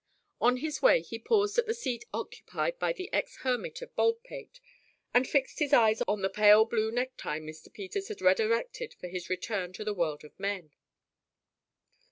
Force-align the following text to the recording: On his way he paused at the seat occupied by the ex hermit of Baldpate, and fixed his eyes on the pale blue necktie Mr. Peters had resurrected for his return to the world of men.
On 0.41 0.57
his 0.57 0.81
way 0.81 1.01
he 1.03 1.19
paused 1.19 1.59
at 1.59 1.67
the 1.67 1.75
seat 1.75 2.05
occupied 2.11 2.79
by 2.79 2.91
the 2.91 3.07
ex 3.13 3.35
hermit 3.43 3.83
of 3.83 3.95
Baldpate, 3.95 4.59
and 5.13 5.27
fixed 5.29 5.59
his 5.59 5.73
eyes 5.73 6.01
on 6.07 6.23
the 6.23 6.27
pale 6.31 6.65
blue 6.65 6.89
necktie 6.91 7.37
Mr. 7.39 7.71
Peters 7.71 8.07
had 8.07 8.19
resurrected 8.19 8.95
for 8.95 9.07
his 9.07 9.29
return 9.29 9.73
to 9.73 9.83
the 9.83 9.93
world 9.93 10.23
of 10.23 10.39
men. 10.39 10.71